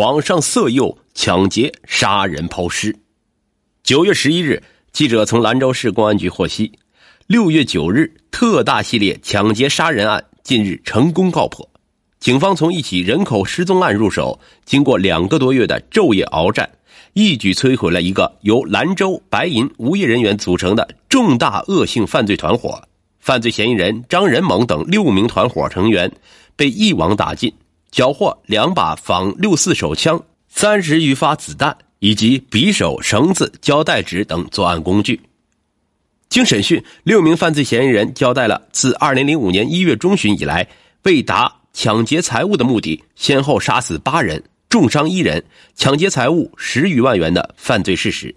[0.00, 2.96] 网上色诱、抢劫、杀人、抛尸。
[3.82, 6.72] 九月十一日，记者从兰州市公安局获悉，
[7.26, 11.68] 六月九日特大系列抢劫杀人案近日成功告破。
[12.18, 16.70] 警方从一起人口失踪案入手，经过两个多月的昼夜鏖战，
[17.12, 22.82] 一举摧毁了一个由兰州白银无业人员组成的重大恶性犯罪团伙。
[23.18, 26.10] 犯罪嫌疑人张仁猛等六名团伙成员
[26.56, 27.52] 被一网打尽，
[27.90, 35.20] 缴获两把仿六四手枪、三十余发子弹以及匕首、绳子、胶带纸等作案工具。
[36.28, 40.66] 经审讯，六名犯罪嫌疑人交代了自2005年1月中旬以来，
[41.02, 48.32] 为达抢劫财物的目的，先后杀死八人、重伤一人，抢劫财物十余万元的犯罪事实。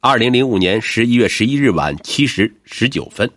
[0.00, 3.30] 2005年11月11日晚7时19分。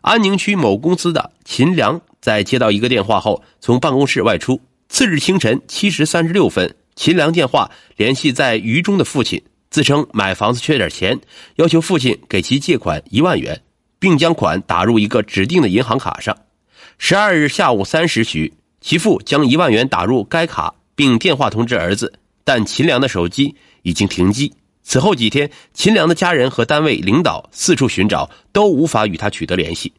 [0.00, 4.58] 安宁区某公司的秦良在接到一个电话后，从办公室外出。
[4.88, 11.20] 次日清晨七时三十六分，秦良电话联系在渝中的父亲，自称买房子缺点钱，
[11.56, 13.60] 要求父亲给其借款一万元，
[13.98, 16.34] 并将款打入一个指定的银行卡上。
[16.96, 22.10] 十二日下午三时许，其父将一万元打入该卡，并电话通知儿子，
[22.42, 24.50] 但秦良的手机已经停机。
[24.82, 29.92] 此后几天，秦良的家人和单位领导四处寻找，都无法与他取得联系。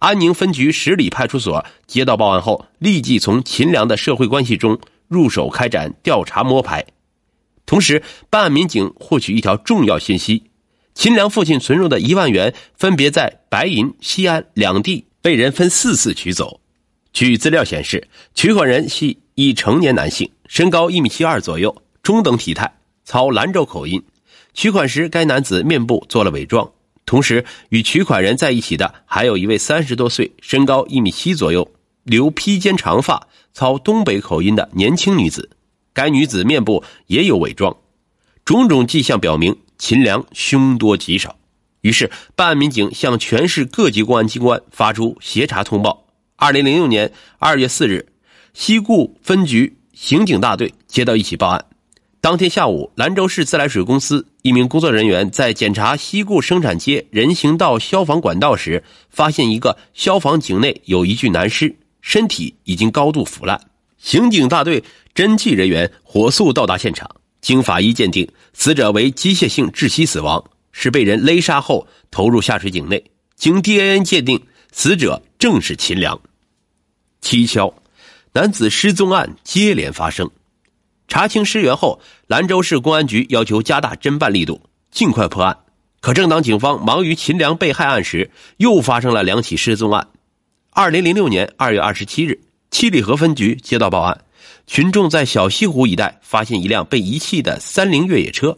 [0.00, 6.86] 安宁分局十里派出所接到报案后，立即从秦良的社会关系中入手开展调查摸排。
[7.66, 10.44] 同时，办案民警获取一条重要信息：
[10.94, 16.60] 秦良父亲存入的一万元，分别在白银、西安两地被人分四次取走。
[17.12, 22.78] 据资料显示，取款人系一成年男性，身高一米七二左右，中等体态。
[23.04, 24.02] 操兰州口音，
[24.54, 26.72] 取款时该男子面部做了伪装。
[27.10, 31.68] 同时，与取款人在一起的还有一位三十多岁、身高一米七左右、
[32.04, 35.50] 留披肩长发、操东北口音的年轻女子。
[35.92, 37.76] 该女子面部也有伪装，
[38.44, 41.34] 种种迹象表明秦良凶多吉少。
[41.80, 46.06] 于是，办案民警向全市各级公安机关发出协查通报。
[46.36, 48.06] 二零零六年二月四日，
[48.54, 51.64] 西固分局刑警大队接到一起报案。
[52.22, 63.58] 当天下午，兰州市自来水公司一名工作人员在检查西固生产街人行道消防管道时，发现一个消防井内有一具男尸，身体已经高度腐烂。
[63.96, 67.10] 刑警大队侦缉人员火速到达现场，
[67.40, 73.02] 经法医鉴定，死者为机械性窒息死亡，是被人勒杀后投入下水井内。
[73.34, 74.38] 经 DNA 鉴定，
[74.72, 76.20] 死者正是秦良。
[77.22, 77.72] 蹊跷，
[78.34, 80.30] 男子失踪案接连发生。
[81.10, 84.62] 查清尸源后，兰州市公安局要求加大侦办力度，
[84.92, 85.58] 尽快破案。
[86.00, 90.06] 可正当警方忙于秦良被害案时，又发生了两起失踪案。
[90.70, 92.40] 二零零六年二月二十七日，
[92.70, 94.22] 七里河分局接到报案，
[94.68, 98.56] 群众在小西湖一带发现一辆被遗弃的三菱越野车，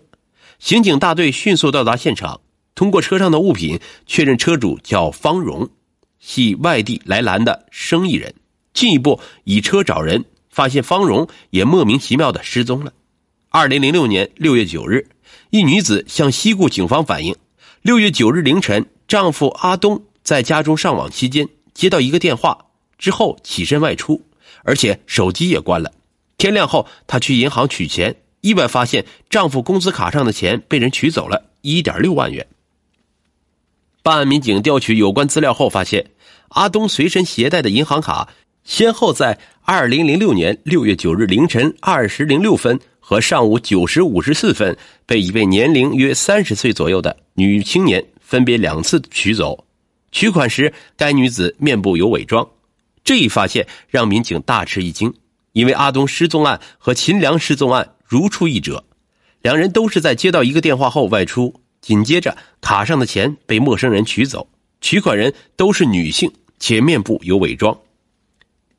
[0.59, 2.39] 刑警大队迅速到达现场，
[2.75, 5.67] 通过车上的物品确认车主叫方荣，
[6.19, 8.35] 系外地来兰的生意人，
[8.75, 10.23] 进一步以车找人。
[10.53, 12.93] 发现方荣也莫名其妙的失踪了。
[13.49, 15.09] 二零零六年六月九日，
[15.51, 17.35] 一女子向西固警方反映，
[17.81, 22.67] 六月九日凌晨，丈夫阿东在家中上网期间接到一个电话，
[22.99, 24.23] 之后起身外出，
[24.63, 25.93] 而且手机也关了。
[26.37, 32.47] 天亮后，她去银行取钱，意外发现丈夫工资卡上的钱被人取走了一点六万元。
[34.03, 36.11] 办案民警调取有关资料后发现，
[36.49, 38.29] 阿东随身携带的银行卡。
[38.65, 49.65] 先后在二零零六年六月九日凌晨二时零六分和上午九时五十四分，被一位年龄约三十岁左右的女青年分别两次取走。
[50.13, 52.49] 取款时，该女子面部有伪装。
[53.03, 55.13] 这一发现让民警大吃一惊，
[55.53, 58.85] 因为阿东失踪案和秦良失踪案如出一辙，
[59.43, 64.49] 两人都是在接到一个电话后外出，紧接着卡上的钱被陌生人取走，
[64.81, 66.31] 取款人都是女性，
[66.61, 67.77] 且面部有伪装。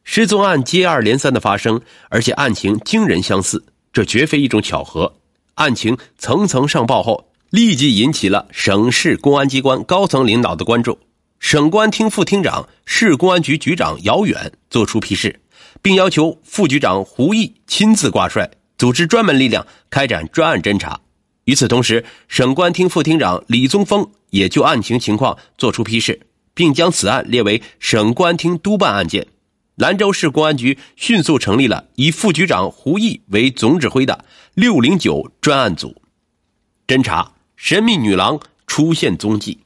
[0.03, 5.15] 失踪案接二连三的发生，而且案情惊人相似，这绝非一种巧合。
[5.55, 10.99] 案情层层上报后，立即引起了省市公安机关高层领导的关注。
[11.39, 15.39] 省公安厅副厅长、市公安局局长姚远作出批示，
[15.81, 20.99] 并要求副局长胡毅亲自挂帅，组织专门力量开展专案侦查。
[21.45, 26.21] 与此同时，省公安厅副厅长李宗峰也就案情情况作出批示，
[26.53, 29.27] 并将此案列为省公安厅督办案件。
[29.75, 34.23] 兰州市公安局迅速成立了以副局长胡毅为总指挥的
[34.53, 35.99] “六零九”专案组，
[36.85, 39.57] 侦查神秘女郎出现踪迹。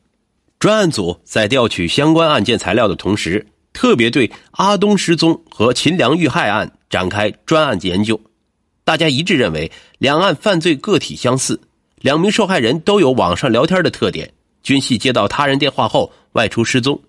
[0.59, 8.19] 专案组在调取相关案件材料的同时，特别对阿东失踪和秦良遇害案展开专案研究。
[8.85, 11.59] 大家一致认为两案犯罪个体相似，
[11.97, 14.33] 两名受害人都有网上聊天的特点，
[14.63, 17.01] 均系接到他人电话后外出失踪。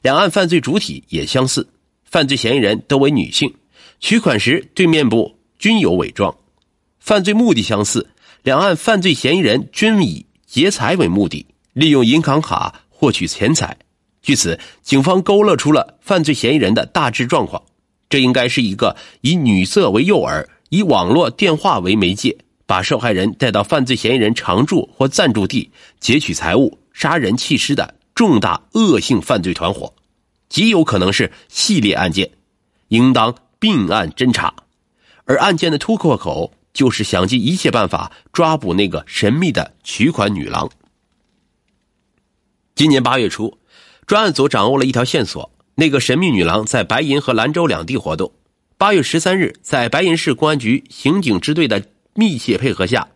[0.00, 1.68] 两案犯罪主体也相似，
[2.06, 3.52] 犯罪嫌疑人都为女性，
[4.00, 6.34] 取款时对面部均有伪装。
[6.98, 8.08] 犯罪目的相似，
[8.42, 13.76] 两案犯罪嫌疑人均以劫财为目的，利用银行卡获取钱财。
[14.22, 17.62] 据此，警方勾勒出了犯罪嫌疑人的大致状况。
[18.08, 22.36] 这应该是一个以女色为诱饵，以网络电话为媒介，
[22.66, 25.70] 把受害人带到犯罪嫌疑人常住或暂住地
[26.00, 29.92] 劫取财物、杀人弃尸的重大恶性犯罪团伙，
[30.48, 32.30] 极有可能是系列案件，
[32.88, 34.54] 应当并案侦查。
[35.24, 40.70] 而案件的突破口就是想尽一切办法抓捕那个神秘的取款女郎。
[42.74, 43.58] 今年八月初。
[44.06, 48.30] 专案组掌握了一条线索：那个神秘女郎在白银和兰州两地活动。
[48.78, 51.84] 八月十三日，在白银市公安局刑警支队的
[52.14, 53.08] 密切配合下，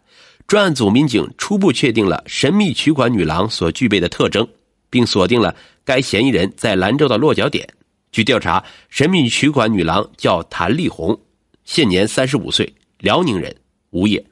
[0.49, 4.49] 专案组民警初步确定了神秘取款女郎所具备的特征，
[4.91, 5.55] 并锁定了
[5.85, 7.67] 该嫌疑人在兰州的落脚点。
[8.13, 11.19] 据调查，神秘取款女郎叫谭丽红，
[11.65, 13.57] 现年三十五岁，辽宁人，
[13.91, 14.23] 无业。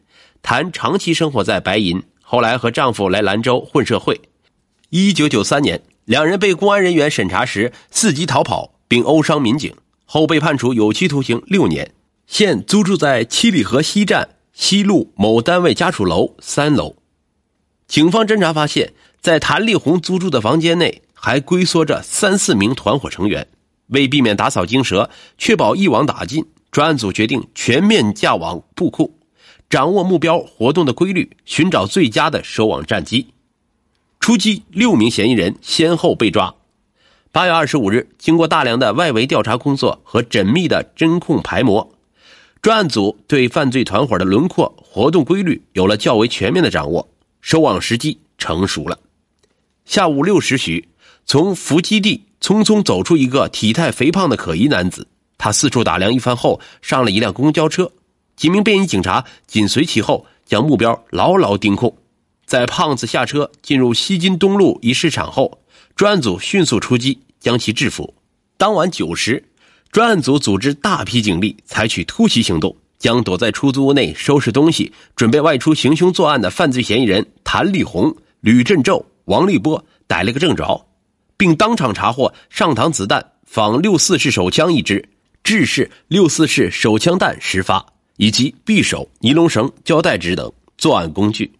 [0.42, 4.20] 谭长期生活在白银，后来和丈夫来兰州混社会。
[4.90, 5.80] 一九九三年。
[6.08, 9.74] 两人被公安人员审查时伺机逃跑，并殴伤民警，
[10.06, 11.92] 后被判处有期徒刑六年。
[12.26, 16.96] 现租住在七里河西站西路某单位家属楼三楼。
[17.88, 23.48] 警方侦查发现，在谭丽红租住的房间内还龟缩着三四名团伙成员。
[23.86, 25.08] 为避免打草惊蛇，
[25.38, 29.18] 确保一网打尽，专案组决定全面架网布库，
[29.70, 33.28] 掌握目标活动的规律，寻找最佳的收网战机。
[34.20, 36.54] 出击，六名嫌疑人先后被抓。
[37.32, 41.94] 八月二十五日，经过大量的外围调查工作和缜密的侦控排模，
[42.60, 47.08] 专案组对犯罪团伙的轮廓、活动规律有了较为全面的掌握，
[47.40, 48.98] 收网时机成熟了。
[49.84, 50.88] 下午六时许，
[51.24, 55.06] 从伏击地匆匆走出一个体态肥胖的可疑男子，
[55.38, 57.90] 他四处打量一番后，上了一辆公交车，
[58.36, 61.96] 几名便衣警察紧随其后，将目标牢牢盯控。
[62.44, 65.60] 在胖子下车进入西津东路一市场后，
[65.94, 68.14] 专案组迅速出击，将其制服。
[68.56, 69.44] 当晚九时，
[69.90, 80.86] 专案组组织大批警力采取突袭行动，将躲在出租屋内收拾东西、准备外出行凶作案的犯罪嫌疑人谭立红、吕振宙、王立波逮了个正着，
[81.36, 85.08] 并当场查获上膛子弹仿六四式手枪一支、
[85.44, 87.84] 制式六四式手枪弹十发，
[88.16, 91.52] 以及匕首、尼龙绳、胶带纸等作案工具。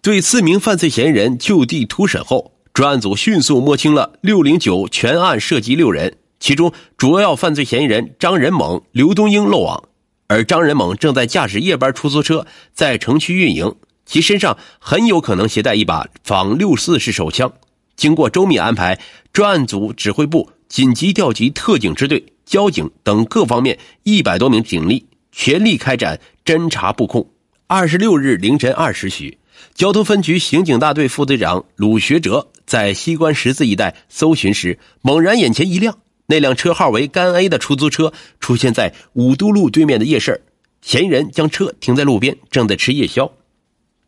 [0.00, 9.87] 对四名犯罪嫌疑人就地突审后，专案组迅速摸清了六零九全案涉及六人，其中主要犯罪嫌疑人张仁猛、刘东英漏网，
[10.28, 17.50] 而张仁猛正在驾驶夜班出租车在城区运营，其身上很有可能携带一把仿六四式手枪。
[17.96, 19.00] 经过周密安排，
[19.32, 27.26] 专案组指挥部紧急调集特警支队、交警等各方面一百多名警力，全力开展侦查布控。
[27.66, 29.38] 二十六日凌晨二时许。
[29.74, 35.98] 交通分局刑警大队副队长鲁学哲在西关十字一带搜寻时，猛然眼前一亮，
[36.30, 40.42] 那辆车号为甘 A 的出租车出现在五都路对面的夜市，
[40.82, 43.32] 嫌疑人将车停在路边，正在吃夜宵。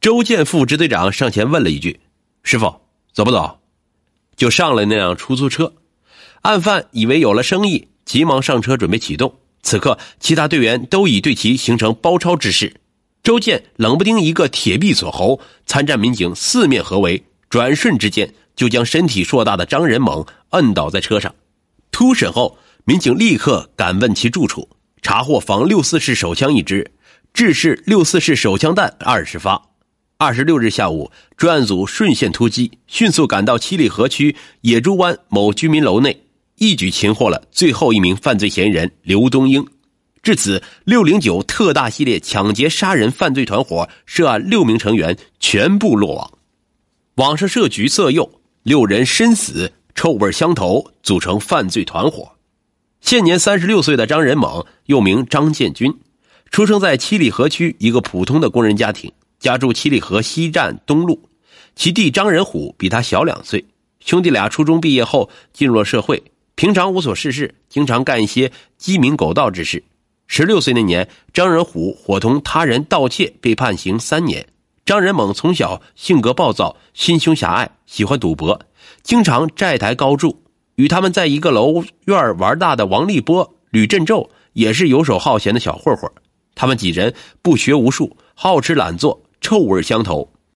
[0.03, 2.01] 周建副支队长上前问了一句
[2.45, 2.83] ：“师傅，
[3.15, 3.61] 走不走？”
[4.37, 5.73] 就上了那辆出租车。
[6.43, 9.37] 案犯以为有了生意，急忙上车准备启动。
[9.63, 12.75] 此刻，其他队员都已对其形成包抄之势。
[13.23, 21.35] 周建冷不丁一个铁臂锁喉，参战民警四面合围，转瞬之间就将身体硕大的张仁猛摁倒在车上。
[21.91, 24.69] 突审后，民警立刻赶问其住处，
[25.03, 26.91] 查获仿六四式手枪一支，
[27.33, 29.61] 制式六四式手枪弹二十发。
[30.17, 36.25] 二十六日下午，专案组顺线突击，迅速赶到七里河区野猪湾某居民楼内，
[36.57, 39.67] 一举擒获了最后一名犯罪嫌疑人刘东英。
[40.23, 46.31] 至此，六零九特大系列抢劫杀人犯罪团伙涉案六名成员全部落网。
[47.15, 48.31] 网上设局色诱，
[48.63, 52.33] 六人身死，臭味相投，组成犯罪团伙。
[53.01, 55.99] 现年三十六岁的张仁猛，又名张建军，
[56.51, 61.29] 出生在七里河区一个普通的工人家庭，家住七里河西站东路。
[61.75, 63.65] 其弟张仁虎比他小两岁，
[64.01, 66.23] 兄弟俩初中毕业后进入了社会，
[66.55, 69.83] 平常无所事事，经常干一些鸡鸣狗盗之事。
[70.27, 74.47] 十六岁那年，张仁虎伙同他人盗窃，被判刑三年。
[74.91, 78.61] 张仁猛从小性格暴躁，心胸狭隘，喜欢赌博，
[79.05, 80.43] 经常债台高筑。
[80.75, 86.11] 与他们在一个楼院玩大的王立波、吕振宙也是游手好闲的小混混。
[86.57, 90.29] 他们几人不学无术，好吃懒做，臭味相投。